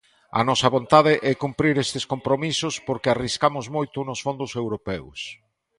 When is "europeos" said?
4.61-5.19